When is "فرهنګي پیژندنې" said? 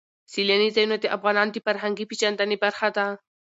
1.65-2.57